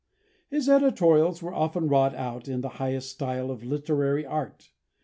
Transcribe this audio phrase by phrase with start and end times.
[0.49, 4.71] His editorials were often wrought out in the highest style of literary art.